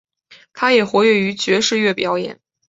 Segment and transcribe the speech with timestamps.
[0.55, 2.39] 他也活跃于爵士乐表演。